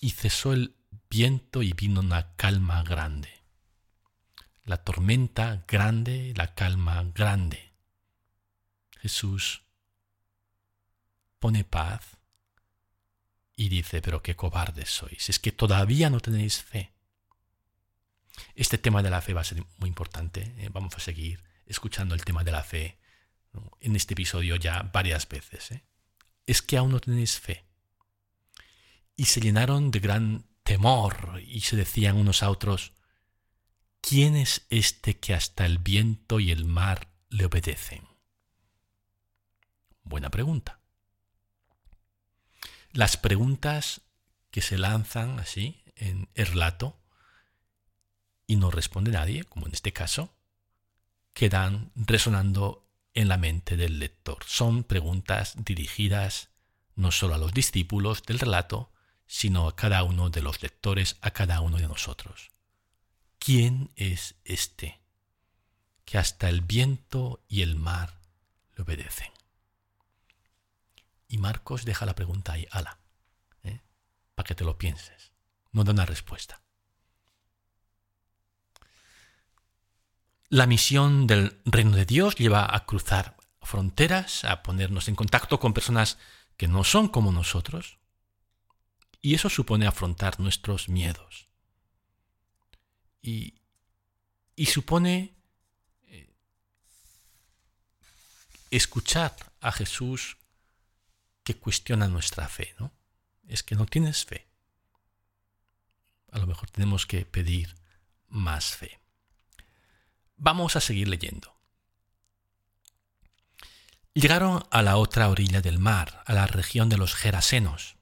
Y 0.01 0.11
cesó 0.11 0.53
el 0.53 0.77
viento 1.09 1.63
y 1.63 1.73
vino 1.73 2.01
una 2.01 2.35
calma 2.37 2.83
grande. 2.83 3.43
La 4.65 4.79
tormenta 4.79 5.65
grande, 5.67 6.33
la 6.37 6.55
calma 6.55 7.03
grande. 7.15 7.73
Jesús 9.01 9.63
pone 11.39 11.65
paz 11.65 12.17
y 13.55 13.69
dice, 13.69 14.01
pero 14.01 14.23
qué 14.23 14.37
cobardes 14.37 14.91
sois, 14.91 15.29
es 15.29 15.39
que 15.39 15.53
todavía 15.53 16.11
no 16.11 16.21
tenéis 16.21 16.63
fe. 16.63 16.93
Este 18.55 18.79
tema 18.79 19.03
de 19.03 19.11
la 19.11 19.21
fe 19.21 19.35
va 19.35 19.43
a 19.43 19.45
ser 19.45 19.65
muy 19.79 19.89
importante, 19.89 20.55
¿eh? 20.59 20.71
vamos 20.73 20.95
a 20.97 21.01
seguir 21.01 21.43
escuchando 21.67 22.15
el 22.15 22.25
tema 22.25 22.45
de 22.45 22.53
la 22.53 22.65
fe 22.65 22.99
en 23.81 23.97
este 23.97 24.15
episodio 24.15 24.57
ya 24.57 24.83
varias 24.93 25.29
veces. 25.29 25.71
¿eh? 25.73 25.85
Es 26.47 26.63
que 26.63 26.77
aún 26.77 26.93
no 26.93 27.01
tenéis 27.01 27.39
fe. 27.39 27.65
Y 29.17 29.27
se 29.27 29.41
llenaron 29.41 29.91
de 29.91 30.01
gran 30.01 30.47
temor 30.63 31.41
y 31.47 31.61
se 31.61 31.77
decían 31.77 32.17
unos 32.17 32.43
a 32.43 32.51
otros, 32.51 32.93
¿quién 34.01 34.37
es 34.37 34.67
este 34.71 35.19
que 35.19 35.35
hasta 35.35 35.67
el 35.67 35.79
viento 35.79 36.41
y 36.41 36.51
el 36.51 36.65
mar 36.65 37.09
le 37.29 37.47
obedecen? 37.47 38.09
Buena 40.03 40.31
pregunta. 40.31 40.82
Las 42.93 43.17
preguntas 43.17 44.03
que 44.51 44.61
se 44.61 44.77
lanzan 44.77 45.39
así 45.39 45.83
en 45.97 46.29
el 46.35 46.47
relato 46.47 47.01
y 48.47 48.57
no 48.57 48.71
responde 48.71 49.13
nadie, 49.13 49.45
como 49.45 49.67
en 49.67 49.73
este 49.73 49.95
caso, 49.95 50.35
quedan 51.33 51.91
resonando 51.95 52.87
en 53.15 53.29
la 53.29 53.39
mente 53.39 53.79
del 53.79 53.99
lector. 53.99 54.45
Son 54.47 54.85
preguntas 54.85 55.55
dirigidas 55.65 56.51
no 56.95 57.13
solo 57.13 57.35
a 57.35 57.39
los 57.39 57.55
discípulos 57.55 58.23
del 58.25 58.39
relato, 58.39 58.93
sino 59.27 59.69
a 59.69 59.75
cada 59.75 60.03
uno 60.03 60.29
de 60.29 60.43
los 60.43 60.63
lectores, 60.63 61.17
a 61.23 61.31
cada 61.31 61.63
uno 61.63 61.79
de 61.79 61.89
nosotros. 61.89 62.51
¿Quién 63.39 63.91
es 63.97 64.35
este 64.45 65.01
que 66.05 66.19
hasta 66.19 66.51
el 66.51 66.61
viento 66.61 67.43
y 67.49 67.63
el 67.63 67.77
mar 67.77 68.21
le 68.77 68.83
obedecen? 68.83 69.33
Y 71.33 71.39
Marcos 71.39 71.87
deja 71.87 72.05
la 72.05 72.15
pregunta 72.15 72.53
ahí, 72.53 72.69
ala, 72.71 72.99
¿eh? 73.63 73.81
para 74.35 74.47
que 74.47 74.55
te 74.55 74.65
lo 74.65 74.77
pienses. 74.77 75.33
No 75.73 75.83
da 75.83 75.93
una 75.93 76.05
respuesta. 76.05 76.61
La 80.51 80.67
misión 80.67 81.27
del 81.27 81.59
reino 81.65 81.97
de 81.97 82.05
Dios 82.05 82.35
lleva 82.35 82.77
a 82.77 82.85
cruzar 82.85 83.39
fronteras, 83.63 84.45
a 84.45 84.63
ponernos 84.63 85.09
en 85.09 85.15
contacto 85.15 85.59
con 85.59 85.73
personas 85.73 86.19
que 86.59 86.69
no 86.69 86.85
son 86.85 87.09
como 87.09 87.33
nosotros. 87.33 87.97
Y 89.23 89.35
eso 89.35 89.49
supone 89.49 89.87
afrontar 89.87 90.39
nuestros 90.39 90.91
miedos. 90.91 91.49
Y, 93.23 93.55
y 94.55 94.67
supone 94.67 95.35
eh, 96.09 96.31
escuchar 98.71 99.35
a 99.63 99.73
Jesús 99.73 100.37
que 101.43 101.57
cuestiona 101.57 102.09
nuestra 102.09 102.49
fe, 102.49 102.75
¿no? 102.79 102.93
Es 103.49 103.63
que 103.63 103.75
no 103.75 103.87
tienes 103.87 104.25
fe. 104.25 104.47
A 106.31 106.39
lo 106.39 106.47
mejor 106.47 106.71
tenemos 106.71 107.07
que 107.07 107.25
pedir 107.27 107.75
más 108.29 108.77
fe. 108.77 109.01
Vamos 110.37 110.77
a 110.77 110.81
seguir 110.81 111.09
leyendo. 111.09 111.55
Llegaron 114.15 114.65
a 114.71 114.83
la 114.83 114.97
otra 114.97 115.29
orilla 115.29 115.61
del 115.61 115.79
mar, 115.79 116.23
a 116.27 116.33
la 116.33 116.47
región 116.47 116.89
de 116.89 116.99
los 116.99 117.15
Gerasenos. 117.15 117.97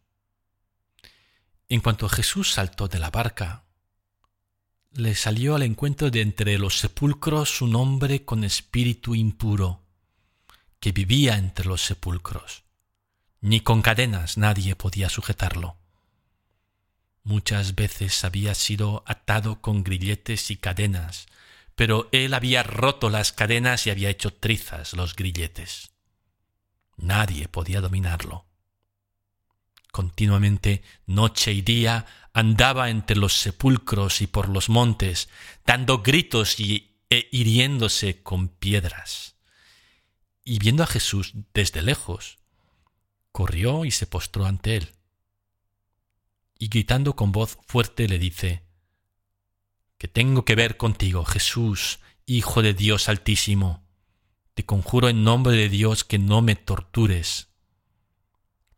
En 1.68 1.80
cuanto 1.80 2.09
Jesús 2.09 2.52
saltó 2.52 2.88
de 2.88 2.99
la 2.99 3.11
barca, 3.11 3.64
le 4.92 5.14
salió 5.14 5.54
al 5.54 5.62
encuentro 5.62 6.11
de 6.11 6.20
entre 6.20 6.59
los 6.59 6.78
sepulcros 6.78 7.62
un 7.62 7.76
hombre 7.76 8.25
con 8.25 8.42
espíritu 8.42 9.14
impuro, 9.14 9.85
que 10.80 10.90
vivía 10.90 11.37
entre 11.37 11.66
los 11.66 11.82
sepulcros. 11.82 12.64
Ni 13.40 13.61
con 13.61 13.82
cadenas 13.82 14.37
nadie 14.37 14.76
podía 14.76 15.09
sujetarlo. 15.09 15.76
Muchas 17.23 17.75
veces 17.75 18.25
había 18.25 18.54
sido 18.54 19.02
atado 19.06 19.61
con 19.61 19.85
grilletes 19.85 20.50
y 20.50 20.56
cadenas 20.56 21.26
pero 21.80 22.11
él 22.12 22.35
había 22.35 22.62
roto 22.62 23.09
las 23.09 23.32
cadenas 23.32 23.87
y 23.87 23.90
había 23.90 24.11
hecho 24.11 24.35
trizas 24.35 24.92
los 24.92 25.16
grilletes. 25.16 25.92
Nadie 26.99 27.49
podía 27.49 27.80
dominarlo. 27.80 28.44
Continuamente, 29.90 30.82
noche 31.06 31.54
y 31.54 31.62
día, 31.62 32.04
andaba 32.35 32.90
entre 32.90 33.16
los 33.16 33.32
sepulcros 33.32 34.20
y 34.20 34.26
por 34.26 34.50
los 34.50 34.68
montes, 34.68 35.30
dando 35.64 36.02
gritos 36.02 36.61
y 36.61 36.99
e 37.09 37.30
hiriéndose 37.32 38.23
con 38.23 38.49
piedras. 38.49 39.37
Y 40.44 40.59
viendo 40.59 40.82
a 40.82 40.87
Jesús 40.87 41.32
desde 41.54 41.80
lejos, 41.80 42.39
corrió 43.32 43.84
y 43.84 43.90
se 43.90 44.06
postró 44.06 44.46
ante 44.46 44.76
él. 44.76 44.92
Y 46.58 46.68
gritando 46.68 47.16
con 47.16 47.32
voz 47.32 47.58
fuerte 47.66 48.08
le 48.08 48.18
dice, 48.18 48.64
que 50.00 50.08
tengo 50.08 50.46
que 50.46 50.54
ver 50.54 50.78
contigo, 50.78 51.25
Jesús, 51.26 52.00
Hijo 52.25 52.62
de 52.62 52.72
Dios 52.75 53.08
Altísimo. 53.08 53.87
Te 54.54 54.64
conjuro 54.64 55.08
en 55.08 55.25
nombre 55.25 55.54
de 55.56 55.68
Dios 55.68 56.04
que 56.04 56.18
no 56.18 56.40
me 56.42 56.56
tortures. 56.56 57.49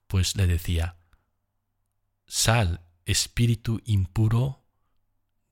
Pues 0.07 0.37
le 0.37 0.47
decía, 0.47 0.97
Sal, 2.27 2.85
espíritu 3.05 3.81
impuro 3.85 4.65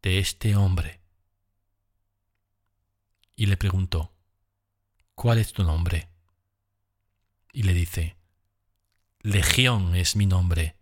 de 0.02 0.18
este 0.18 0.56
hombre. 0.56 1.00
Y 3.36 3.46
le 3.46 3.56
preguntó, 3.56 4.12
¿cuál 5.14 5.38
es 5.38 5.52
tu 5.52 5.62
nombre? 5.62 6.08
Y 7.52 7.62
le 7.62 7.74
dice, 7.74 8.16
Legión 9.22 9.94
es 9.94 10.16
mi 10.16 10.26
nombre, 10.26 10.76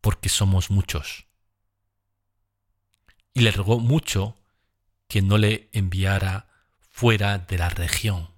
porque 0.00 0.28
somos 0.28 0.70
muchos 0.70 1.26
y 3.34 3.40
le 3.40 3.50
rogó 3.52 3.78
mucho 3.78 4.36
que 5.08 5.22
no 5.22 5.38
le 5.38 5.68
enviara 5.72 6.48
fuera 6.90 7.38
de 7.38 7.58
la 7.58 7.68
región. 7.68 8.30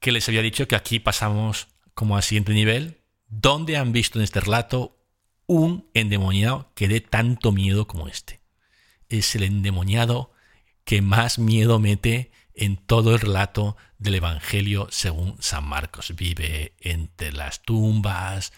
Que 0.00 0.12
les 0.12 0.28
había 0.28 0.42
dicho 0.42 0.66
que 0.66 0.76
aquí 0.76 0.98
pasamos 0.98 1.68
como 1.94 2.16
al 2.16 2.22
siguiente 2.22 2.52
nivel, 2.52 3.00
donde 3.28 3.76
han 3.76 3.92
visto 3.92 4.18
en 4.18 4.24
este 4.24 4.40
relato 4.40 4.98
un 5.46 5.88
endemoniado 5.94 6.72
que 6.74 6.88
dé 6.88 7.00
tanto 7.00 7.52
miedo 7.52 7.86
como 7.86 8.08
este. 8.08 8.40
Es 9.08 9.34
el 9.36 9.44
endemoniado 9.44 10.32
que 10.84 11.02
más 11.02 11.38
miedo 11.38 11.78
mete 11.78 12.32
en 12.54 12.76
todo 12.76 13.14
el 13.14 13.20
relato 13.20 13.76
del 13.98 14.16
Evangelio 14.16 14.88
según 14.90 15.36
San 15.40 15.64
Marcos. 15.64 16.14
Vive 16.16 16.74
entre 16.80 17.32
las 17.32 17.62
tumbas, 17.62 18.52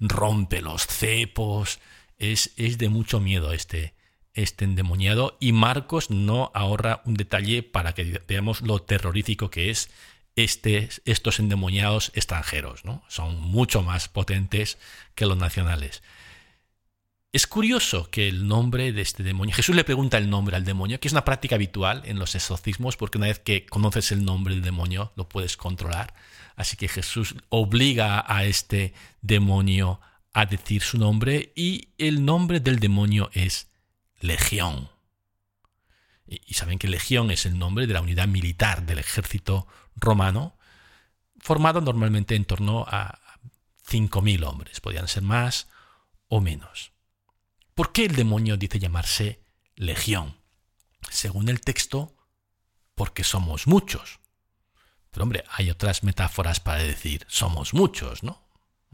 rompe 0.00 0.60
los 0.60 0.86
cepos. 0.86 1.80
Es, 2.18 2.52
es 2.56 2.78
de 2.78 2.88
mucho 2.88 3.20
miedo 3.20 3.52
este, 3.52 3.94
este 4.34 4.64
endemoniado. 4.64 5.36
Y 5.40 5.52
Marcos 5.52 6.10
no 6.10 6.50
ahorra 6.54 7.02
un 7.04 7.14
detalle 7.14 7.62
para 7.62 7.94
que 7.94 8.22
veamos 8.26 8.62
lo 8.62 8.80
terrorífico 8.80 9.50
que 9.50 9.70
es 9.70 9.90
este, 10.36 10.88
estos 11.04 11.38
endemoniados 11.38 12.12
extranjeros. 12.14 12.84
¿no? 12.84 13.02
Son 13.08 13.40
mucho 13.40 13.82
más 13.82 14.08
potentes 14.08 14.78
que 15.14 15.26
los 15.26 15.36
nacionales. 15.36 16.02
Es 17.30 17.46
curioso 17.46 18.10
que 18.10 18.26
el 18.26 18.48
nombre 18.48 18.90
de 18.92 19.02
este 19.02 19.22
demonio, 19.22 19.54
Jesús 19.54 19.76
le 19.76 19.84
pregunta 19.84 20.16
el 20.16 20.30
nombre 20.30 20.56
al 20.56 20.64
demonio, 20.64 20.98
que 20.98 21.08
es 21.08 21.12
una 21.12 21.26
práctica 21.26 21.56
habitual 21.56 22.00
en 22.06 22.18
los 22.18 22.34
exorcismos, 22.34 22.96
porque 22.96 23.18
una 23.18 23.26
vez 23.26 23.38
que 23.38 23.66
conoces 23.66 24.12
el 24.12 24.24
nombre 24.24 24.54
del 24.54 24.62
demonio 24.64 25.12
lo 25.14 25.28
puedes 25.28 25.58
controlar. 25.58 26.14
Así 26.56 26.78
que 26.78 26.88
Jesús 26.88 27.34
obliga 27.50 28.24
a 28.26 28.44
este 28.44 28.94
demonio 29.20 30.00
a 30.32 30.46
decir 30.46 30.80
su 30.80 30.96
nombre 30.96 31.52
y 31.54 31.90
el 31.98 32.24
nombre 32.24 32.60
del 32.60 32.78
demonio 32.78 33.28
es 33.34 33.68
Legión. 34.20 34.88
Y 36.26 36.54
saben 36.54 36.78
que 36.78 36.88
Legión 36.88 37.30
es 37.30 37.44
el 37.44 37.58
nombre 37.58 37.86
de 37.86 37.92
la 37.92 38.00
unidad 38.00 38.26
militar 38.26 38.86
del 38.86 39.00
ejército 39.00 39.66
romano, 39.96 40.56
formado 41.38 41.82
normalmente 41.82 42.36
en 42.36 42.46
torno 42.46 42.86
a 42.88 43.18
5.000 43.86 44.46
hombres, 44.46 44.80
podían 44.80 45.08
ser 45.08 45.22
más 45.22 45.68
o 46.28 46.40
menos. 46.40 46.92
¿Por 47.78 47.92
qué 47.92 48.06
el 48.06 48.16
demonio 48.16 48.56
dice 48.56 48.80
llamarse 48.80 49.40
Legión? 49.76 50.36
Según 51.10 51.48
el 51.48 51.60
texto, 51.60 52.16
porque 52.96 53.22
somos 53.22 53.68
muchos. 53.68 54.18
Pero 55.12 55.22
hombre, 55.22 55.44
hay 55.48 55.70
otras 55.70 56.02
metáforas 56.02 56.58
para 56.58 56.82
decir 56.82 57.24
somos 57.28 57.74
muchos, 57.74 58.24
¿no? 58.24 58.42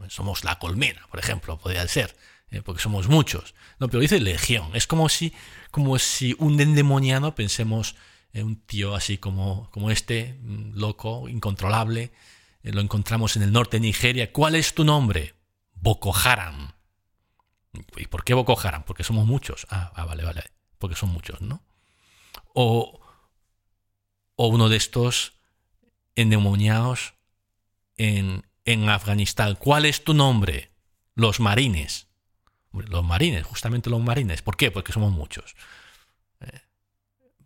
Somos 0.09 0.43
la 0.43 0.59
colmena, 0.59 1.07
por 1.09 1.19
ejemplo, 1.19 1.57
podría 1.57 1.87
ser, 1.87 2.15
¿eh? 2.51 2.61
porque 2.61 2.79
somos 2.79 3.07
muchos. 3.07 3.55
No, 3.79 3.87
pero 3.87 4.01
dice 4.01 4.19
legión. 4.19 4.69
Es 4.75 4.85
como 4.85 5.09
si, 5.09 5.33
como 5.71 5.97
si 5.97 6.35
un 6.37 6.61
endemoniado, 6.61 7.33
pensemos 7.33 7.95
en 8.33 8.45
un 8.45 8.61
tío 8.67 8.93
así 8.93 9.17
como, 9.17 9.67
como 9.71 9.89
este, 9.89 10.37
mm, 10.43 10.75
loco, 10.75 11.27
incontrolable, 11.27 12.13
eh, 12.61 12.71
lo 12.71 12.81
encontramos 12.81 13.35
en 13.35 13.41
el 13.41 13.51
norte 13.51 13.77
de 13.77 13.81
Nigeria. 13.81 14.31
¿Cuál 14.31 14.53
es 14.53 14.75
tu 14.75 14.83
nombre? 14.83 15.33
Boko 15.73 16.15
Haram. 16.15 16.74
¿Y 17.97 18.07
por 18.07 18.23
qué 18.23 18.33
Boko 18.33 18.59
Haram? 18.59 18.83
Porque 18.83 19.03
somos 19.03 19.25
muchos. 19.25 19.67
Ah, 19.69 19.91
ah 19.95 20.05
vale, 20.05 20.23
vale. 20.23 20.43
Porque 20.77 20.95
son 20.95 21.09
muchos, 21.09 21.41
¿no? 21.41 21.61
O, 22.53 22.99
o 24.35 24.47
uno 24.47 24.69
de 24.69 24.77
estos 24.77 25.33
endemoniados 26.15 27.13
en, 27.97 28.45
en 28.65 28.89
Afganistán. 28.89 29.55
¿Cuál 29.55 29.85
es 29.85 30.03
tu 30.03 30.13
nombre? 30.13 30.71
Los 31.13 31.39
marines. 31.39 32.07
Los 32.71 33.03
marines, 33.03 33.45
justamente 33.45 33.89
los 33.89 34.01
marines. 34.01 34.41
¿Por 34.41 34.57
qué? 34.57 34.71
Porque 34.71 34.91
somos 34.91 35.11
muchos. 35.11 35.55
Eh, 36.41 36.61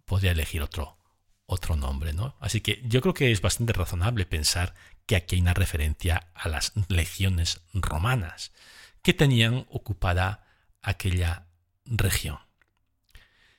podría 0.06 0.32
elegir 0.32 0.62
otro, 0.62 0.98
otro 1.46 1.76
nombre, 1.76 2.14
¿no? 2.14 2.36
Así 2.40 2.62
que 2.62 2.82
yo 2.86 3.02
creo 3.02 3.14
que 3.14 3.32
es 3.32 3.42
bastante 3.42 3.74
razonable 3.74 4.26
pensar 4.26 4.74
que 5.06 5.16
aquí 5.16 5.36
hay 5.36 5.42
una 5.42 5.54
referencia 5.54 6.32
a 6.34 6.50
las 6.50 6.74
legiones 6.88 7.62
romanas 7.74 8.52
que 9.02 9.14
tenían 9.14 9.66
ocupada 9.70 10.46
aquella 10.82 11.48
región. 11.86 12.40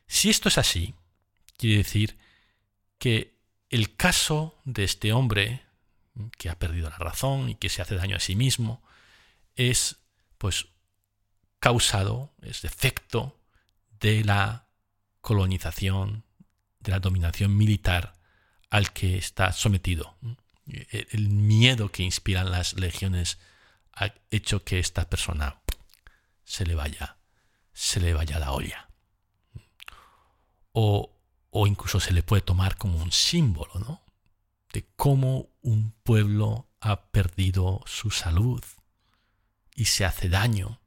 Si 0.06 0.30
esto 0.30 0.49
es 0.49 0.59
así, 0.59 0.94
quiere 1.56 1.78
decir 1.78 2.18
que 2.99 3.38
el 3.70 3.97
caso 3.97 4.59
de 4.64 4.85
este 4.85 5.12
hombre 5.12 5.62
que 6.38 6.49
ha 6.49 6.59
perdido 6.59 6.90
la 6.90 6.99
razón 6.99 7.49
y 7.49 7.54
que 7.54 7.68
se 7.68 7.82
hace 7.82 7.94
daño 7.94 8.16
a 8.16 8.20
sí 8.20 8.35
mismo 8.37 8.82
es 9.54 9.97
pues 10.38 10.66
causado, 11.61 12.32
es 12.42 12.64
efecto 12.64 13.38
de 14.00 14.25
la 14.25 14.66
colonización, 15.20 16.25
de 16.80 16.92
la 16.92 17.00
dominación 17.00 17.56
militar 17.56 18.14
al 18.70 18.92
que 18.92 19.18
está 19.18 19.52
sometido. 19.52 20.16
El 20.66 21.28
miedo 21.28 21.90
que 21.90 22.02
inspiran 22.02 22.50
las 22.50 22.75
legiones 22.75 23.38
ha 24.00 24.14
hecho 24.30 24.64
que 24.64 24.78
esta 24.78 25.09
persona 25.09 25.61
se 26.42 26.64
le 26.64 26.75
vaya, 26.75 27.19
se 27.73 28.00
le 28.00 28.14
vaya 28.14 28.38
la 28.38 28.52
olla. 28.52 28.88
O, 30.73 31.12
o 31.50 31.66
incluso 31.66 32.00
se 32.00 32.12
le 32.12 32.23
puede 32.23 32.40
tomar 32.42 32.76
como 32.76 32.99
un 32.99 33.12
símbolo, 33.12 33.75
¿no? 33.75 34.02
De 34.73 34.88
cómo 34.97 35.50
un 35.61 35.92
pueblo 36.02 36.71
ha 36.80 37.11
perdido 37.11 37.83
su 37.85 38.11
salud 38.11 38.64
y 39.75 39.85
se 39.85 40.07
hace 40.07 40.30
daño 40.30 40.80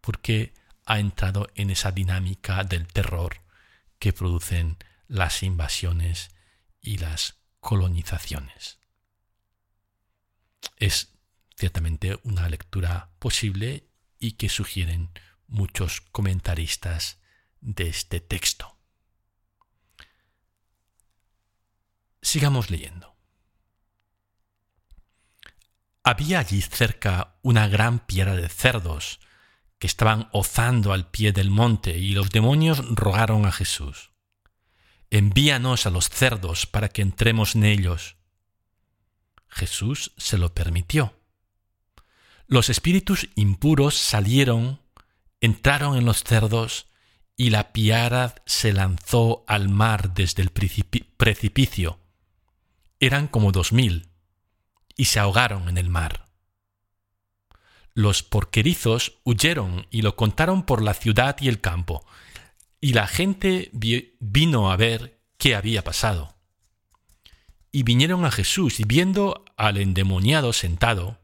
porque 0.00 0.54
ha 0.84 1.00
entrado 1.00 1.48
en 1.56 1.70
esa 1.70 1.90
dinámica 1.90 2.62
del 2.62 2.86
terror 2.86 3.42
que 3.98 4.12
producen 4.12 4.76
las 5.08 5.42
invasiones 5.42 6.30
y 6.80 6.98
las 6.98 7.38
colonizaciones. 7.58 8.78
Es 10.76 11.15
ciertamente 11.56 12.20
una 12.22 12.48
lectura 12.48 13.10
posible 13.18 13.88
y 14.18 14.32
que 14.32 14.48
sugieren 14.48 15.10
muchos 15.46 16.00
comentaristas 16.00 17.20
de 17.60 17.88
este 17.88 18.20
texto. 18.20 18.76
Sigamos 22.20 22.70
leyendo. 22.70 23.16
Había 26.02 26.38
allí 26.38 26.62
cerca 26.62 27.38
una 27.42 27.66
gran 27.68 28.00
piedra 28.00 28.36
de 28.36 28.48
cerdos 28.48 29.20
que 29.78 29.86
estaban 29.86 30.28
ozando 30.32 30.92
al 30.92 31.10
pie 31.10 31.32
del 31.32 31.50
monte 31.50 31.98
y 31.98 32.12
los 32.12 32.30
demonios 32.30 32.82
rogaron 32.94 33.44
a 33.44 33.52
Jesús, 33.52 34.12
envíanos 35.10 35.86
a 35.86 35.90
los 35.90 36.08
cerdos 36.08 36.66
para 36.66 36.88
que 36.88 37.02
entremos 37.02 37.54
en 37.54 37.64
ellos. 37.64 38.16
Jesús 39.48 40.12
se 40.16 40.38
lo 40.38 40.54
permitió. 40.54 41.15
Los 42.48 42.68
espíritus 42.68 43.28
impuros 43.34 43.96
salieron, 43.96 44.80
entraron 45.40 45.96
en 45.96 46.04
los 46.04 46.22
cerdos, 46.22 46.86
y 47.36 47.50
la 47.50 47.72
piara 47.72 48.36
se 48.46 48.72
lanzó 48.72 49.44
al 49.46 49.68
mar 49.68 50.14
desde 50.14 50.42
el 50.42 50.50
precipicio. 50.50 51.98
Eran 53.00 53.26
como 53.26 53.52
dos 53.52 53.72
mil, 53.72 54.08
y 54.96 55.06
se 55.06 55.18
ahogaron 55.18 55.68
en 55.68 55.76
el 55.76 55.90
mar. 55.90 56.26
Los 57.94 58.22
porquerizos 58.22 59.18
huyeron 59.24 59.86
y 59.90 60.02
lo 60.02 60.16
contaron 60.16 60.62
por 60.62 60.82
la 60.82 60.94
ciudad 60.94 61.36
y 61.40 61.48
el 61.48 61.60
campo, 61.60 62.06
y 62.80 62.92
la 62.92 63.06
gente 63.08 63.70
vino 63.72 64.70
a 64.70 64.76
ver 64.76 65.20
qué 65.36 65.56
había 65.56 65.82
pasado. 65.82 66.36
Y 67.72 67.82
vinieron 67.82 68.24
a 68.24 68.30
Jesús, 68.30 68.78
y 68.78 68.84
viendo 68.84 69.44
al 69.56 69.78
endemoniado 69.78 70.52
sentado, 70.52 71.18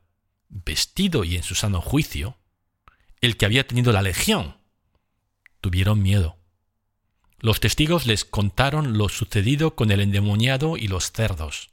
vestido 0.53 1.25
y 1.25 1.37
en 1.37 1.43
su 1.43 1.55
sano 1.55 1.81
juicio, 1.81 2.37
el 3.21 3.37
que 3.37 3.47
había 3.47 3.67
tenido 3.67 3.93
la 3.93 4.03
legión. 4.03 4.59
Tuvieron 5.61 6.03
miedo. 6.03 6.39
Los 7.39 7.59
testigos 7.59 8.07
les 8.07 8.25
contaron 8.25 8.99
lo 8.99 9.09
sucedido 9.09 9.75
con 9.75 9.91
el 9.91 10.01
endemoniado 10.01 10.77
y 10.77 10.87
los 10.87 11.11
cerdos. 11.11 11.71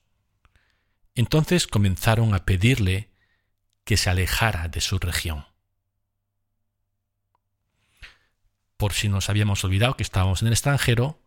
Entonces 1.14 1.68
comenzaron 1.68 2.34
a 2.34 2.46
pedirle 2.46 3.10
que 3.84 3.98
se 3.98 4.10
alejara 4.10 4.68
de 4.68 4.82
su 4.82 4.98
región. 4.98 5.46
Por 8.78 8.94
si 8.94 9.10
nos 9.10 9.30
habíamos 9.30 9.64
olvidado 9.64 9.98
que 9.98 10.04
estábamos 10.04 10.42
en 10.42 10.48
el 10.48 10.54
extranjero, 10.54 11.22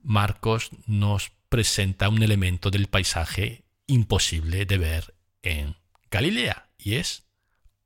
Marcos 0.00 0.70
nos 0.86 1.30
presenta 1.48 2.08
un 2.08 2.22
elemento 2.22 2.70
del 2.70 2.86
paisaje 2.86 3.64
imposible 3.86 4.64
de 4.64 4.78
ver 4.78 5.14
en 5.42 5.76
Galilea 6.10 6.68
y 6.78 6.94
es 6.94 7.24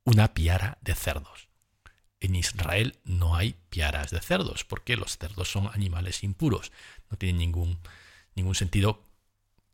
una 0.03 0.33
piara 0.33 0.77
de 0.81 0.95
cerdos. 0.95 1.49
En 2.19 2.35
Israel 2.35 2.99
no 3.03 3.35
hay 3.35 3.55
piaras 3.69 4.11
de 4.11 4.21
cerdos, 4.21 4.63
porque 4.63 4.95
los 4.95 5.17
cerdos 5.17 5.51
son 5.51 5.69
animales 5.73 6.23
impuros. 6.23 6.71
No 7.09 7.17
tiene 7.17 7.39
ningún, 7.39 7.79
ningún 8.35 8.55
sentido 8.55 9.03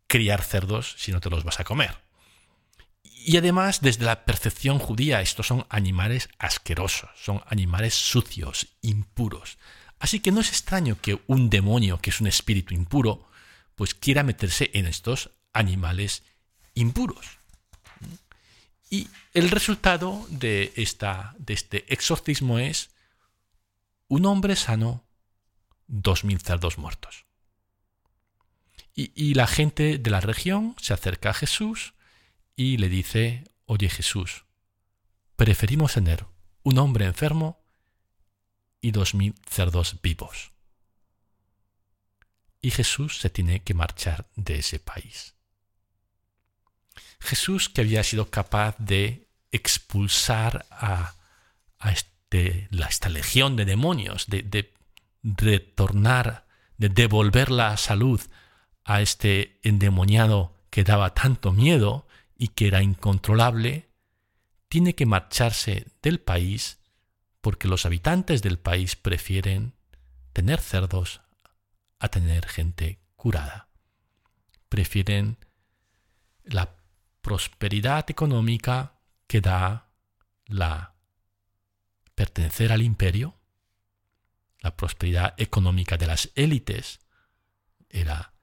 criar 0.07 0.41
cerdos 0.41 0.95
si 0.97 1.11
no 1.11 1.21
te 1.21 1.29
los 1.29 1.43
vas 1.43 1.59
a 1.59 1.63
comer. 1.63 1.95
Y 3.03 3.37
además, 3.37 3.81
desde 3.81 4.05
la 4.05 4.25
percepción 4.25 4.79
judía, 4.79 5.21
estos 5.21 5.47
son 5.47 5.67
animales 5.69 6.29
asquerosos, 6.39 7.09
son 7.21 7.43
animales 7.45 7.93
sucios, 7.93 8.67
impuros. 8.81 9.57
Así 9.99 10.19
que 10.19 10.31
no 10.31 10.41
es 10.41 10.49
extraño 10.49 10.97
que 10.99 11.21
un 11.27 11.49
demonio, 11.49 11.99
que 11.99 12.09
es 12.09 12.21
un 12.21 12.27
espíritu 12.27 12.73
impuro, 12.73 13.29
pues 13.75 13.93
quiera 13.93 14.23
meterse 14.23 14.71
en 14.73 14.87
estos 14.87 15.31
animales 15.53 16.23
impuros. 16.73 17.38
Y 18.89 19.07
el 19.33 19.51
resultado 19.51 20.25
de, 20.29 20.73
esta, 20.75 21.35
de 21.37 21.53
este 21.53 21.93
exorcismo 21.93 22.57
es 22.59 22.89
un 24.07 24.25
hombre 24.25 24.55
sano, 24.55 25.05
dos 25.87 26.23
mil 26.23 26.39
cerdos 26.39 26.77
muertos. 26.77 27.25
Y, 28.95 29.11
y, 29.15 29.35
la 29.35 29.47
gente 29.47 29.97
de 29.97 30.09
la 30.09 30.19
región 30.19 30.75
se 30.81 30.93
acerca 30.93 31.29
a 31.29 31.33
Jesús 31.33 31.93
y 32.55 32.77
le 32.77 32.89
dice, 32.89 33.45
oye 33.65 33.87
Jesús, 33.87 34.45
preferimos 35.35 35.93
tener 35.93 36.25
un 36.63 36.79
hombre 36.79 37.05
enfermo 37.05 37.63
y 38.81 38.91
dos 38.91 39.13
mil 39.13 39.35
cerdos 39.47 40.01
vivos. 40.01 40.51
Y 42.61 42.71
Jesús 42.71 43.19
se 43.19 43.29
tiene 43.29 43.61
que 43.61 43.73
marchar 43.73 44.29
de 44.35 44.57
ese 44.59 44.79
país. 44.79 45.35
Jesús 47.19 47.69
que 47.69 47.81
había 47.81 48.03
sido 48.03 48.29
capaz 48.29 48.75
de 48.77 49.27
expulsar 49.51 50.65
a, 50.71 51.15
este, 51.91 52.69
esta 52.71 53.09
legión 53.09 53.55
de 53.55 53.65
demonios, 53.65 54.27
de, 54.27 54.43
de 54.43 54.73
retornar, 55.23 56.45
de 56.77 56.89
devolver 56.89 57.51
la 57.51 57.75
salud 57.77 58.21
a 58.85 59.01
este 59.01 59.59
endemoniado 59.63 60.55
que 60.69 60.83
daba 60.83 61.13
tanto 61.13 61.51
miedo 61.51 62.07
y 62.37 62.49
que 62.49 62.67
era 62.67 62.81
incontrolable, 62.81 63.89
tiene 64.69 64.95
que 64.95 65.05
marcharse 65.05 65.87
del 66.01 66.19
país 66.19 66.79
porque 67.41 67.67
los 67.67 67.85
habitantes 67.85 68.41
del 68.41 68.59
país 68.59 68.95
prefieren 68.95 69.73
tener 70.33 70.61
cerdos 70.61 71.21
a 71.99 72.09
tener 72.09 72.47
gente 72.47 72.99
curada. 73.15 73.67
Prefieren 74.69 75.37
la 76.43 76.78
prosperidad 77.29 78.09
económica 78.09 78.95
que 79.27 79.39
da 79.39 79.91
la 80.47 80.95
pertenecer 82.15 82.71
al 82.71 82.81
imperio, 82.81 83.39
la 84.61 84.75
prosperidad 84.75 85.35
económica 85.37 85.95
de 85.95 86.07
las 86.07 86.31
élites, 86.33 87.01
era, 87.87 88.33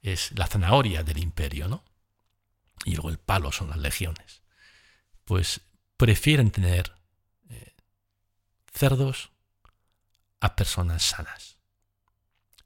es 0.00 0.32
la 0.38 0.46
zanahoria 0.46 1.02
del 1.02 1.18
imperio, 1.18 1.68
¿no? 1.68 1.84
Y 2.86 2.94
luego 2.94 3.10
el 3.10 3.18
palo 3.18 3.52
son 3.52 3.68
las 3.68 3.76
legiones. 3.76 4.40
Pues 5.26 5.60
prefieren 5.98 6.50
tener 6.50 6.94
eh, 7.50 7.74
cerdos 8.72 9.32
a 10.40 10.56
personas 10.56 11.02
sanas. 11.02 11.58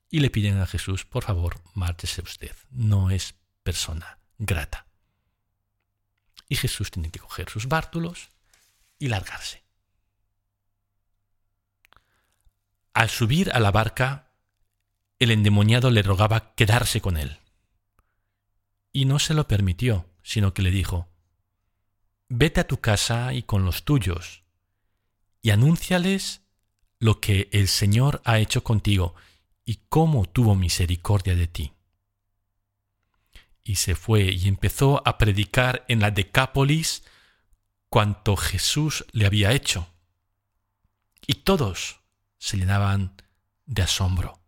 Y 0.09 0.21
le 0.21 0.31
piden 0.31 0.61
a 0.61 0.67
Jesús, 0.67 1.05
por 1.05 1.25
favor, 1.25 1.61
márchese 1.75 2.23
usted, 2.23 2.55
no 2.71 3.11
es 3.11 3.35
persona 3.65 4.21
grata. 4.39 4.84
Y 6.49 6.57
Jesús 6.57 6.91
tiene 6.91 7.11
que 7.11 7.21
coger 7.21 7.49
sus 7.51 7.69
bártulos 7.69 8.31
y 8.99 9.09
largarse. 9.09 9.63
Al 12.93 13.11
subir 13.11 13.51
a 13.53 13.61
la 13.61 13.71
barca, 13.71 14.31
el 15.19 15.31
endemoniado 15.31 15.91
le 15.91 16.03
rogaba 16.03 16.55
quedarse 16.55 17.01
con 17.01 17.17
él. 17.17 17.39
Y 18.93 19.07
no 19.07 19.19
se 19.19 19.35
lo 19.35 19.49
permitió, 19.49 20.07
sino 20.23 20.55
que 20.55 20.63
le 20.63 20.71
dijo, 20.71 21.09
vete 22.29 22.61
a 22.61 22.67
tu 22.67 22.81
casa 22.81 23.33
y 23.33 23.43
con 23.43 23.65
los 23.65 23.85
tuyos, 23.85 24.45
y 25.43 25.51
anúnciales 25.51 26.43
lo 26.99 27.21
que 27.21 27.49
el 27.53 27.69
Señor 27.69 28.23
ha 28.25 28.39
hecho 28.39 28.65
contigo 28.65 29.15
y 29.65 29.81
cómo 29.89 30.27
tuvo 30.27 30.55
misericordia 30.55 31.35
de 31.35 31.47
ti. 31.47 31.73
Y 33.65 33.77
se 33.77 33.95
fue 33.95 34.25
y 34.25 34.47
empezó 34.47 35.03
a 35.07 35.19
predicar 35.19 35.85
en 35.89 36.01
la 36.01 36.11
Decápolis 36.11 37.03
cuanto 37.89 38.37
Jesús 38.37 39.05
le 39.13 39.27
había 39.27 39.53
hecho. 39.53 39.89
Y 41.27 41.35
todos 41.35 42.01
se 42.39 42.59
llenaban 42.59 43.17
de 43.65 43.83
asombro. 43.83 44.45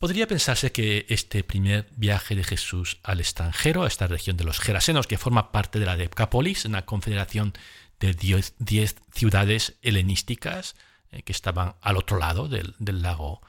Podría 0.00 0.26
pensarse 0.26 0.72
que 0.72 1.04
este 1.10 1.44
primer 1.44 1.86
viaje 1.94 2.34
de 2.34 2.42
Jesús 2.42 2.98
al 3.02 3.20
extranjero, 3.20 3.82
a 3.82 3.86
esta 3.86 4.06
región 4.06 4.38
de 4.38 4.44
los 4.44 4.58
Gerasenos, 4.58 5.06
que 5.06 5.18
forma 5.18 5.52
parte 5.52 5.78
de 5.78 5.84
la 5.84 5.96
Decápolis, 5.96 6.64
una 6.64 6.86
confederación 6.86 7.52
de 7.98 8.14
diez, 8.14 8.96
ciudades 9.12 9.74
helenísticas 9.82 10.74
eh, 11.10 11.22
que 11.22 11.32
estaban 11.32 11.76
al 11.82 11.98
otro 11.98 12.18
lado 12.18 12.48
del, 12.48 12.74
lago 12.78 13.42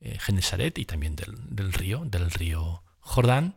eh, 0.00 0.18
Genesaret 0.18 0.78
y 0.78 0.84
también 0.84 1.16
del, 1.16 1.72
río, 1.72 2.04
del 2.04 2.30
río 2.30 2.82
Jordán, 3.00 3.56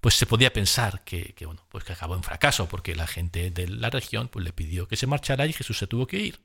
pues 0.00 0.14
se 0.14 0.26
podía 0.26 0.52
pensar 0.52 1.04
que, 1.04 1.34
bueno, 1.44 1.66
pues 1.68 1.84
que 1.84 1.92
acabó 1.92 2.14
en 2.14 2.22
fracaso, 2.22 2.68
porque 2.68 2.94
la 2.94 3.06
gente 3.06 3.50
de 3.50 3.68
la 3.68 3.90
región 3.90 4.28
pues, 4.28 4.44
le 4.44 4.52
pidió 4.52 4.88
que 4.88 4.96
se 4.96 5.06
marchara 5.06 5.46
y 5.46 5.52
Jesús 5.52 5.78
se 5.78 5.86
tuvo 5.86 6.06
que 6.06 6.18
ir. 6.18 6.40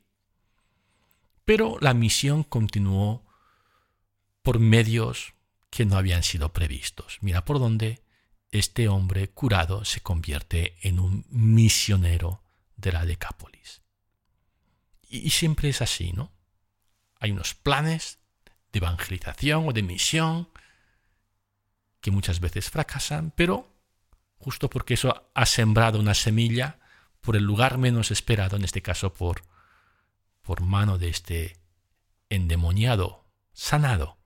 Pero 1.44 1.78
la 1.80 1.94
misión 1.94 2.44
continuó 2.44 3.26
por 4.42 4.58
medios 4.58 5.34
que 5.70 5.86
no 5.86 5.96
habían 5.96 6.22
sido 6.22 6.52
previstos. 6.52 7.18
Mira 7.20 7.44
por 7.44 7.58
dónde 7.58 8.02
este 8.50 8.88
hombre 8.88 9.28
curado 9.30 9.84
se 9.84 10.00
convierte 10.00 10.76
en 10.82 11.00
un 11.00 11.24
misionero 11.30 12.42
de 12.76 12.92
la 12.92 13.06
Decápolis. 13.06 13.82
Y, 15.08 15.30
siempre 15.30 15.68
es 15.68 15.82
así, 15.82 16.12
¿no? 16.12 16.32
Hay 17.18 17.32
unos 17.32 17.54
planes 17.54 18.18
de 18.72 18.78
evangelización 18.78 19.68
o 19.68 19.72
de 19.72 19.82
misión 19.82 20.48
que 22.00 22.10
muchas 22.10 22.40
veces 22.40 22.70
fracasan, 22.70 23.32
pero 23.36 23.72
justo 24.38 24.68
porque 24.68 24.94
eso 24.94 25.30
ha 25.34 25.46
sembrado 25.46 26.00
una 26.00 26.14
semilla 26.14 26.80
por 27.20 27.36
el 27.36 27.44
lugar 27.44 27.78
menos 27.78 28.10
esperado, 28.10 28.56
en 28.56 28.64
este 28.64 28.82
caso 28.82 29.14
por, 29.14 29.42
por 30.42 30.62
mano 30.62 30.98
de 30.98 31.08
este 31.08 31.56
endemoniado, 32.28 33.24
sanado, 33.52 34.18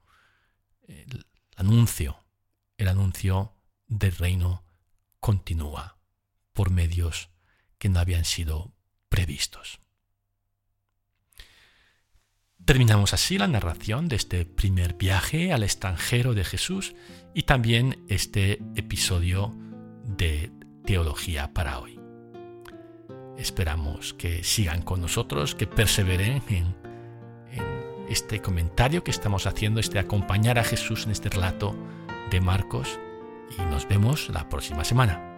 el 0.88 1.26
anuncio, 1.56 2.18
el 2.78 2.88
anuncio 2.88 3.52
del 3.86 4.16
reino 4.16 4.64
continúa 5.20 5.98
por 6.52 6.70
medios 6.70 7.28
que 7.78 7.88
no 7.88 8.00
habían 8.00 8.24
sido 8.24 8.72
previstos. 9.08 9.80
Terminamos 12.64 13.14
así 13.14 13.38
la 13.38 13.46
narración 13.46 14.08
de 14.08 14.16
este 14.16 14.44
primer 14.44 14.94
viaje 14.94 15.52
al 15.52 15.62
extranjero 15.62 16.34
de 16.34 16.44
Jesús 16.44 16.94
y 17.32 17.44
también 17.44 18.04
este 18.08 18.58
episodio 18.74 19.54
de 20.04 20.50
Teología 20.84 21.52
para 21.52 21.78
hoy. 21.78 22.00
Esperamos 23.36 24.14
que 24.14 24.42
sigan 24.42 24.82
con 24.82 25.00
nosotros, 25.00 25.54
que 25.54 25.66
perseveren 25.66 26.42
en, 26.48 26.74
este 28.08 28.40
comentario 28.40 29.02
que 29.02 29.10
estamos 29.10 29.46
haciendo, 29.46 29.80
este 29.80 29.98
acompañar 29.98 30.58
a 30.58 30.64
Jesús 30.64 31.06
en 31.06 31.10
este 31.10 31.28
relato 31.28 31.76
de 32.30 32.40
Marcos 32.40 33.00
y 33.58 33.62
nos 33.62 33.88
vemos 33.88 34.28
la 34.28 34.48
próxima 34.48 34.84
semana. 34.84 35.35